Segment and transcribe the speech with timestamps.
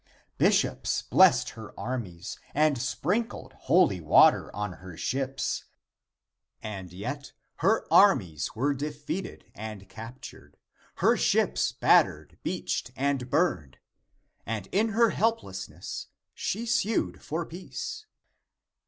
[0.39, 5.65] Bishops blessed her armies and sprinkled holy water on her ships,
[6.59, 10.57] and yet her armies were defeated and captured,
[11.03, 13.77] lier ships battered, beached and burned,
[14.43, 18.07] and in her helplessness she sued for peace.